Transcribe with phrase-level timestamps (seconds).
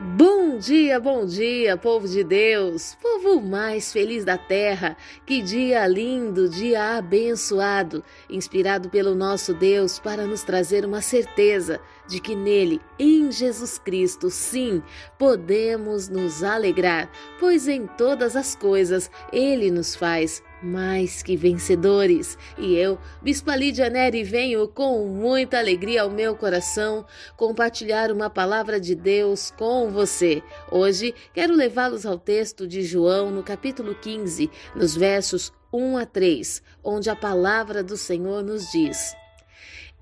[0.00, 4.96] Bom dia, bom dia, povo de Deus, povo mais feliz da terra.
[5.26, 12.20] Que dia lindo, dia abençoado, inspirado pelo nosso Deus para nos trazer uma certeza de
[12.20, 14.80] que nele, em Jesus Cristo, sim,
[15.18, 17.10] podemos nos alegrar,
[17.40, 22.36] pois em todas as coisas ele nos faz mais que vencedores.
[22.56, 27.04] E eu, Bispa Lídia Neri, venho com muita alegria ao meu coração
[27.36, 30.42] compartilhar uma palavra de Deus com você.
[30.70, 36.62] Hoje quero levá-los ao texto de João, no capítulo 15, nos versos 1 a 3,
[36.82, 39.14] onde a palavra do Senhor nos diz: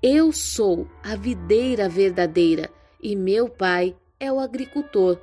[0.01, 2.69] Eu sou a videira verdadeira
[3.01, 5.19] e meu pai é o agricultor.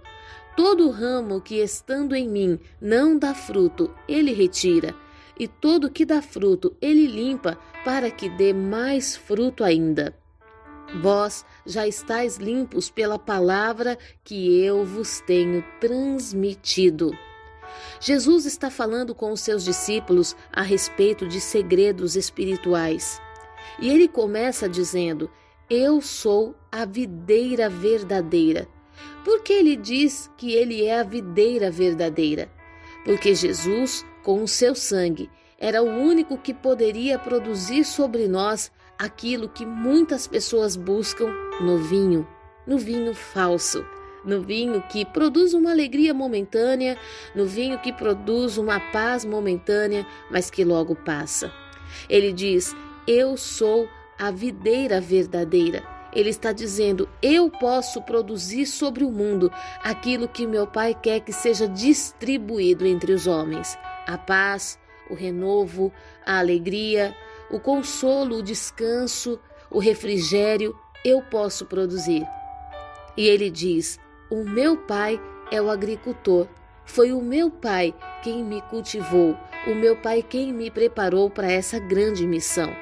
[0.57, 4.95] Todo ramo que estando em mim não dá fruto, ele retira
[5.39, 10.15] e todo que dá fruto ele limpa, para que dê mais fruto ainda.
[11.03, 17.11] Vós já estáis limpos pela palavra que eu vos tenho transmitido.
[18.01, 23.21] Jesus está falando com os seus discípulos a respeito de segredos espirituais.
[23.81, 25.31] E ele começa dizendo:
[25.69, 28.69] Eu sou a videira verdadeira.
[29.25, 32.51] Por que ele diz que ele é a videira verdadeira?
[33.05, 39.49] Porque Jesus com o seu sangue, era o único que poderia produzir sobre nós aquilo
[39.49, 41.31] que muitas pessoas buscam
[41.61, 42.27] no vinho,
[42.67, 43.85] no vinho falso,
[44.25, 46.97] no vinho que produz uma alegria momentânea,
[47.35, 51.53] no vinho que produz uma paz momentânea, mas que logo passa.
[52.09, 52.75] Ele diz:
[53.07, 53.87] Eu sou
[54.19, 55.94] a videira verdadeira.
[56.15, 59.51] Ele está dizendo: Eu posso produzir sobre o mundo
[59.83, 63.77] aquilo que meu Pai quer que seja distribuído entre os homens
[64.07, 65.93] a paz, o renovo,
[66.25, 67.15] a alegria,
[67.51, 69.41] o consolo, o descanso,
[69.71, 72.27] o refrigério, eu posso produzir.
[73.17, 73.99] E ele diz:
[74.31, 75.21] O meu pai
[75.51, 76.49] é o agricultor.
[76.87, 81.79] Foi o meu pai quem me cultivou, o meu pai quem me preparou para essa
[81.79, 82.75] grande missão.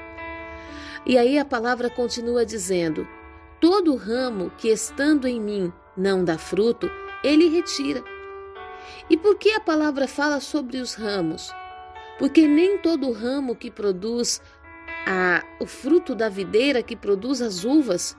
[1.06, 3.06] E aí a palavra continua dizendo:
[3.62, 6.90] Todo ramo que estando em mim não dá fruto,
[7.22, 8.02] ele retira.
[9.08, 11.54] E por que a palavra fala sobre os ramos?
[12.18, 14.42] Porque nem todo ramo que produz
[15.06, 18.16] a, o fruto da videira, que produz as uvas,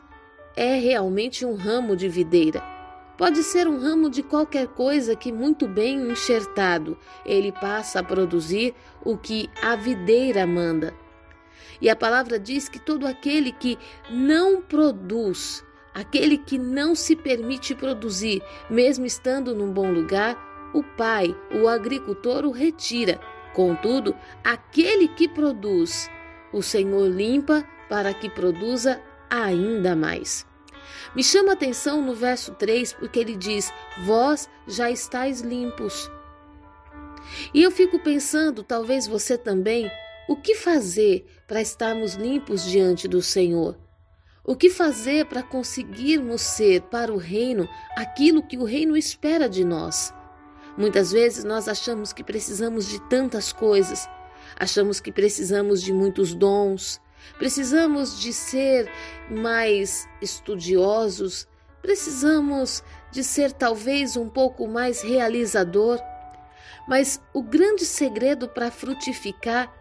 [0.56, 2.64] é realmente um ramo de videira.
[3.18, 8.74] Pode ser um ramo de qualquer coisa que, muito bem enxertado, ele passa a produzir
[9.04, 11.03] o que a videira manda.
[11.82, 13.78] E a palavra diz que todo aquele que
[14.10, 20.38] não produz, aquele que não se permite produzir, mesmo estando num bom lugar,
[20.74, 23.20] o pai, o agricultor, o retira.
[23.54, 26.10] Contudo, aquele que produz,
[26.52, 29.00] o Senhor limpa para que produza
[29.30, 30.46] ainda mais.
[31.16, 33.72] Me chama a atenção no verso 3, porque ele diz:
[34.04, 36.10] Vós já estáis limpos.
[37.54, 39.90] E eu fico pensando, talvez você também,
[40.28, 43.78] o que fazer para estarmos limpos diante do Senhor?
[44.46, 49.64] O que fazer para conseguirmos ser para o reino aquilo que o reino espera de
[49.64, 50.14] nós?
[50.78, 54.10] Muitas vezes nós achamos que precisamos de tantas coisas,
[54.58, 57.00] achamos que precisamos de muitos dons,
[57.38, 58.92] precisamos de ser
[59.30, 61.48] mais estudiosos,
[61.82, 66.00] precisamos de ser talvez um pouco mais realizador.
[66.88, 69.72] Mas o grande segredo para frutificar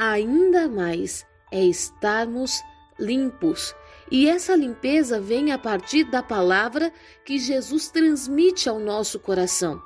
[0.00, 2.62] ainda mais é estarmos
[2.98, 3.74] limpos.
[4.10, 6.90] E essa limpeza vem a partir da palavra
[7.24, 9.80] que Jesus transmite ao nosso coração.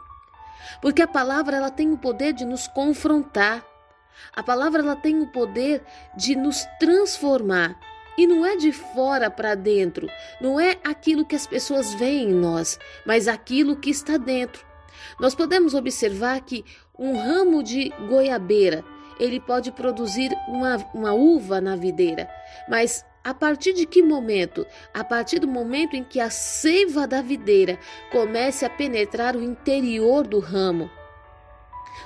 [0.80, 3.66] Porque a palavra ela tem o poder de nos confrontar.
[4.32, 5.82] A palavra ela tem o poder
[6.16, 7.76] de nos transformar.
[8.16, 10.08] E não é de fora para dentro,
[10.40, 14.64] não é aquilo que as pessoas veem em nós, mas aquilo que está dentro.
[15.18, 16.64] Nós podemos observar que
[16.96, 18.84] um ramo de goiabeira,
[19.18, 22.28] ele pode produzir uma, uma uva na videira,
[22.68, 24.66] mas a partir de que momento?
[24.92, 27.78] A partir do momento em que a seiva da videira
[28.12, 30.90] comece a penetrar o interior do ramo.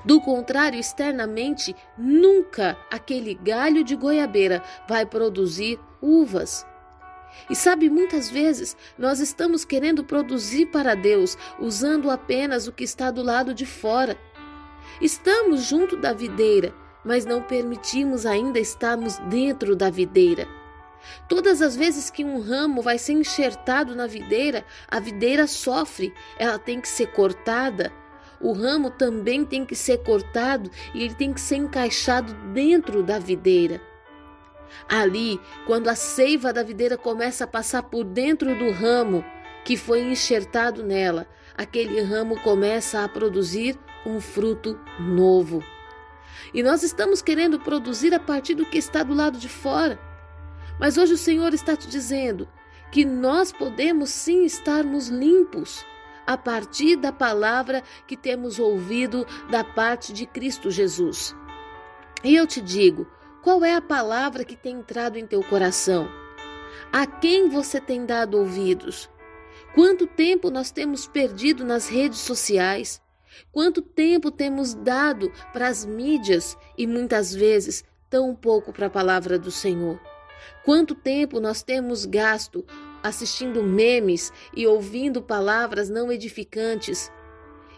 [0.04, 6.64] Do contrário, externamente, nunca aquele galho de goiabeira vai produzir uvas.
[7.50, 13.10] E sabe, muitas vezes nós estamos querendo produzir para Deus usando apenas o que está
[13.10, 14.16] do lado de fora.
[15.00, 16.72] Estamos junto da videira,
[17.04, 20.46] mas não permitimos ainda estarmos dentro da videira.
[21.28, 26.58] Todas as vezes que um ramo vai ser enxertado na videira, a videira sofre, ela
[26.58, 27.92] tem que ser cortada.
[28.40, 33.18] O ramo também tem que ser cortado e ele tem que ser encaixado dentro da
[33.18, 33.80] videira.
[34.88, 39.24] Ali, quando a seiva da videira começa a passar por dentro do ramo,
[39.64, 45.62] que foi enxertado nela, aquele ramo começa a produzir um fruto novo.
[46.52, 49.98] E nós estamos querendo produzir a partir do que está do lado de fora.
[50.78, 52.48] Mas hoje o Senhor está te dizendo
[52.90, 55.84] que nós podemos sim estarmos limpos
[56.26, 61.34] a partir da palavra que temos ouvido da parte de Cristo Jesus.
[62.22, 63.06] E eu te digo,
[63.42, 66.08] qual é a palavra que tem entrado em teu coração?
[66.92, 69.08] A quem você tem dado ouvidos?
[69.74, 73.00] Quanto tempo nós temos perdido nas redes sociais?
[73.52, 79.38] Quanto tempo temos dado para as mídias e muitas vezes tão pouco para a palavra
[79.38, 80.00] do Senhor?
[80.64, 82.64] Quanto tempo nós temos gasto
[83.02, 87.10] assistindo memes e ouvindo palavras não edificantes?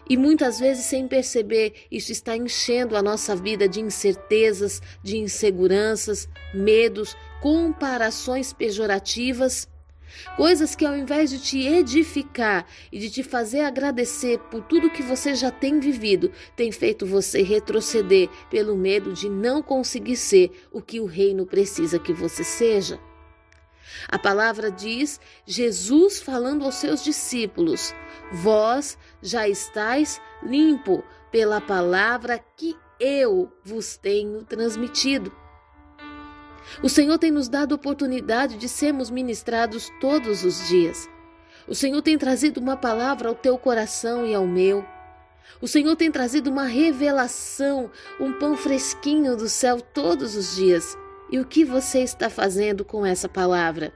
[0.09, 6.27] E muitas vezes, sem perceber, isso está enchendo a nossa vida de incertezas, de inseguranças,
[6.53, 9.69] medos, comparações pejorativas
[10.35, 15.03] Coisas que ao invés de te edificar e de te fazer agradecer por tudo que
[15.03, 20.81] você já tem vivido, tem feito você retroceder pelo medo de não conseguir ser o
[20.81, 22.99] que o reino precisa que você seja.
[24.07, 27.93] A palavra diz, Jesus falando aos seus discípulos:
[28.31, 35.40] Vós já estáis limpo pela palavra que eu vos tenho transmitido.
[36.81, 41.09] O Senhor tem nos dado oportunidade de sermos ministrados todos os dias.
[41.67, 44.85] O Senhor tem trazido uma palavra ao teu coração e ao meu.
[45.61, 50.97] O Senhor tem trazido uma revelação, um pão fresquinho do céu todos os dias.
[51.31, 53.93] E o que você está fazendo com essa palavra?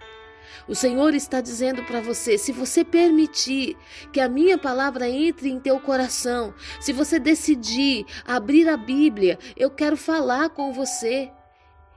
[0.68, 3.76] O Senhor está dizendo para você: se você permitir
[4.12, 9.70] que a minha palavra entre em teu coração, se você decidir abrir a Bíblia, eu
[9.70, 11.32] quero falar com você.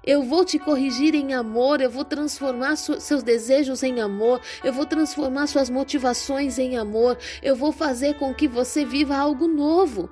[0.04, 4.86] Eu vou te corrigir em amor, eu vou transformar seus desejos em amor, eu vou
[4.86, 10.08] transformar suas motivações em amor, eu vou fazer com que você viva algo novo.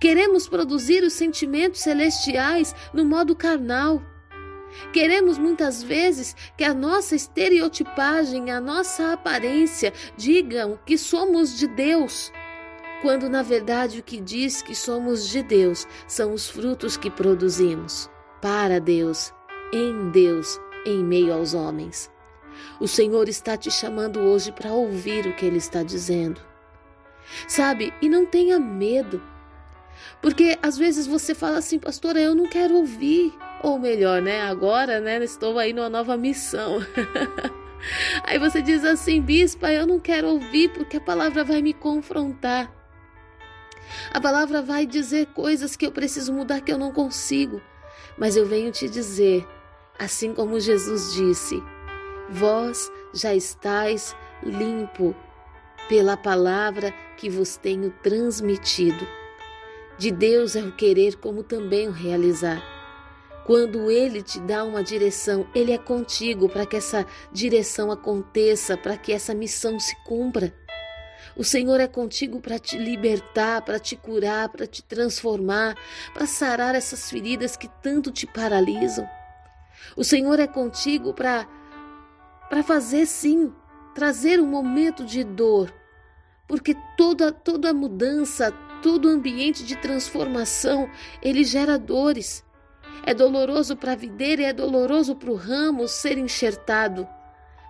[0.00, 4.02] Queremos produzir os sentimentos celestiais no modo carnal.
[4.92, 12.32] Queremos muitas vezes que a nossa estereotipagem, a nossa aparência digam que somos de Deus,
[13.00, 18.12] quando na verdade o que diz que somos de Deus são os frutos que produzimos
[18.44, 19.32] para Deus,
[19.72, 22.10] em Deus, em meio aos homens.
[22.78, 26.42] O Senhor está te chamando hoje para ouvir o que Ele está dizendo.
[27.48, 27.94] Sabe?
[28.02, 29.22] E não tenha medo.
[30.20, 33.32] Porque às vezes você fala assim, pastora, eu não quero ouvir.
[33.62, 34.42] Ou melhor, né?
[34.42, 35.24] Agora, né?
[35.24, 36.80] Estou aí numa nova missão.
[38.24, 42.70] aí você diz assim, bispa, eu não quero ouvir porque a palavra vai me confrontar.
[44.12, 47.62] A palavra vai dizer coisas que eu preciso mudar que eu não consigo.
[48.16, 49.46] Mas eu venho te dizer,
[49.98, 51.62] assim como Jesus disse:
[52.30, 55.14] Vós já estáis limpo
[55.88, 59.06] pela palavra que vos tenho transmitido.
[59.96, 62.62] De Deus é o querer como também o realizar.
[63.46, 68.96] Quando Ele te dá uma direção, Ele é contigo para que essa direção aconteça, para
[68.96, 70.52] que essa missão se cumpra.
[71.36, 75.76] O Senhor é contigo para te libertar, para te curar, para te transformar,
[76.12, 79.08] para sarar essas feridas que tanto te paralisam.
[79.96, 81.46] O Senhor é contigo para
[82.48, 83.52] para fazer sim,
[83.94, 85.74] trazer um momento de dor,
[86.46, 90.88] porque toda toda mudança, todo ambiente de transformação,
[91.20, 92.44] ele gera dores.
[93.04, 97.08] É doloroso para a videira e é doloroso para o ramo ser enxertado,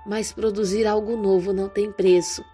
[0.07, 2.45] mas produzir algo novo não tem preço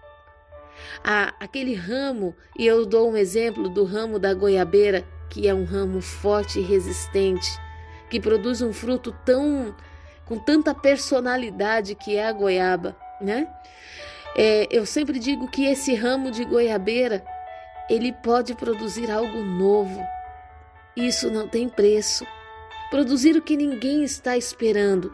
[1.03, 5.63] a, aquele ramo, e eu dou um exemplo do ramo da goiabeira, que é um
[5.63, 7.49] ramo forte e resistente,
[8.09, 9.75] que produz um fruto tão
[10.25, 13.47] com tanta personalidade que é a goiaba, né?
[14.35, 17.23] É, eu sempre digo que esse ramo de goiabeira
[17.89, 20.01] ele pode produzir algo novo.
[20.95, 22.25] Isso não tem preço.
[22.89, 25.13] Produzir o que ninguém está esperando.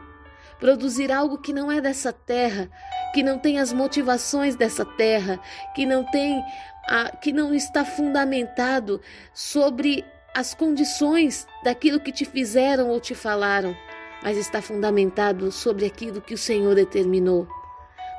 [0.59, 2.69] Produzir algo que não é dessa terra,
[3.13, 5.39] que não tem as motivações dessa terra,
[5.75, 6.43] que não tem
[6.87, 8.99] a, que não está fundamentado
[9.33, 13.75] sobre as condições daquilo que te fizeram ou te falaram,
[14.23, 17.47] mas está fundamentado sobre aquilo que o Senhor determinou.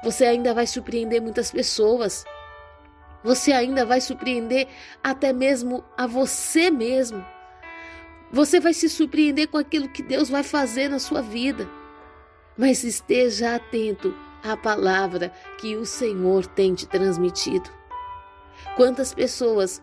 [0.02, 2.24] Você ainda vai surpreender muitas pessoas.
[3.24, 4.68] Você ainda vai surpreender
[5.02, 7.24] até mesmo a você mesmo.
[8.30, 11.68] Você vai se surpreender com aquilo que Deus vai fazer na sua vida.
[12.58, 14.12] Mas esteja atento
[14.42, 17.70] a palavra que o Senhor tem te transmitido.
[18.76, 19.80] Quantas pessoas,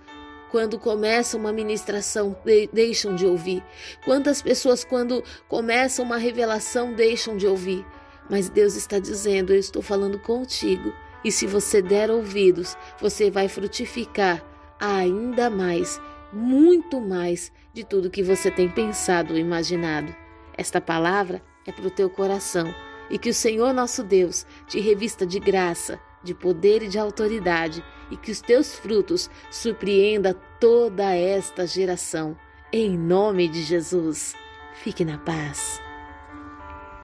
[0.52, 2.36] quando começam uma ministração,
[2.74, 3.64] deixam de ouvir?
[4.04, 7.86] Quantas pessoas, quando começam uma revelação, deixam de ouvir?
[8.30, 10.92] Mas Deus está dizendo: Eu estou falando contigo
[11.24, 14.44] E se você der ouvidos, você vai frutificar
[14.80, 16.00] ainda mais,
[16.32, 20.16] muito mais de tudo que você tem pensado ou imaginado.
[20.58, 22.74] Esta palavra é para o teu coração
[23.10, 27.84] e que o Senhor nosso Deus te revista de graça, de poder e de autoridade
[28.10, 32.38] e que os teus frutos surpreenda toda esta geração.
[32.72, 34.36] Em nome de Jesus.
[34.74, 35.85] Fique na paz.